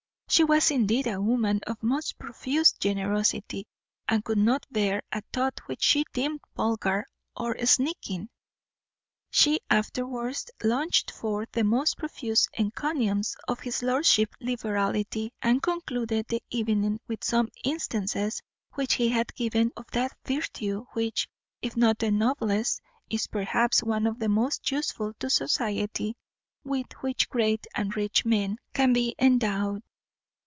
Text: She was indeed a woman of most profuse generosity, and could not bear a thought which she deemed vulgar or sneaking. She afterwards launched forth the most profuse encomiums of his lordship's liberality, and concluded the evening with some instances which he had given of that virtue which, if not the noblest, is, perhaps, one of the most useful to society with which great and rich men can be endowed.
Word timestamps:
She 0.33 0.45
was 0.45 0.71
indeed 0.71 1.07
a 1.07 1.19
woman 1.21 1.59
of 1.67 1.83
most 1.83 2.17
profuse 2.17 2.71
generosity, 2.71 3.67
and 4.07 4.23
could 4.23 4.37
not 4.37 4.65
bear 4.71 5.03
a 5.11 5.21
thought 5.33 5.59
which 5.65 5.83
she 5.83 6.05
deemed 6.13 6.39
vulgar 6.55 7.05
or 7.35 7.57
sneaking. 7.65 8.29
She 9.29 9.59
afterwards 9.69 10.49
launched 10.63 11.11
forth 11.11 11.49
the 11.51 11.65
most 11.65 11.97
profuse 11.97 12.47
encomiums 12.57 13.35
of 13.49 13.59
his 13.59 13.83
lordship's 13.83 14.37
liberality, 14.39 15.33
and 15.41 15.61
concluded 15.61 16.27
the 16.29 16.41
evening 16.49 17.01
with 17.09 17.25
some 17.25 17.49
instances 17.65 18.41
which 18.75 18.93
he 18.93 19.09
had 19.09 19.35
given 19.35 19.73
of 19.75 19.91
that 19.91 20.15
virtue 20.25 20.85
which, 20.93 21.27
if 21.61 21.75
not 21.75 21.99
the 21.99 22.09
noblest, 22.09 22.79
is, 23.09 23.27
perhaps, 23.27 23.83
one 23.83 24.07
of 24.07 24.17
the 24.19 24.29
most 24.29 24.71
useful 24.71 25.11
to 25.19 25.29
society 25.29 26.15
with 26.63 26.89
which 27.01 27.27
great 27.27 27.67
and 27.75 27.97
rich 27.97 28.23
men 28.23 28.57
can 28.73 28.93
be 28.93 29.13
endowed. 29.19 29.83